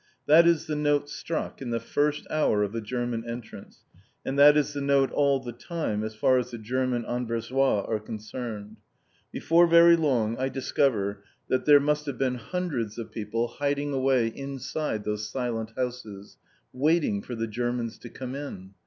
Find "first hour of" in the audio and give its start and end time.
1.79-2.71